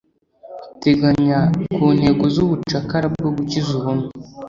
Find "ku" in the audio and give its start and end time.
1.73-1.83